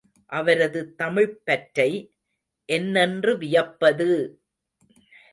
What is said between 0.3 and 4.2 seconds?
அவரது தமிழ்ப்பற்றை என்னென்று வியப்பது!